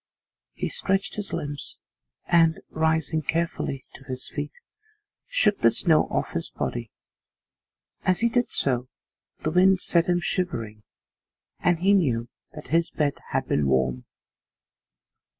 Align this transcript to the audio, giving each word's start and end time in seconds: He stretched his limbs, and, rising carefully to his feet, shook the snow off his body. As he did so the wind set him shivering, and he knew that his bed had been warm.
He 0.55 0.67
stretched 0.67 1.13
his 1.13 1.31
limbs, 1.31 1.77
and, 2.25 2.59
rising 2.71 3.21
carefully 3.21 3.85
to 3.93 4.03
his 4.05 4.27
feet, 4.27 4.51
shook 5.27 5.59
the 5.59 5.69
snow 5.69 6.05
off 6.05 6.31
his 6.31 6.49
body. 6.49 6.89
As 8.01 8.21
he 8.21 8.27
did 8.27 8.49
so 8.49 8.87
the 9.43 9.51
wind 9.51 9.79
set 9.79 10.07
him 10.07 10.19
shivering, 10.19 10.81
and 11.59 11.81
he 11.81 11.93
knew 11.93 12.29
that 12.53 12.69
his 12.69 12.89
bed 12.89 13.13
had 13.29 13.47
been 13.47 13.67
warm. 13.67 14.05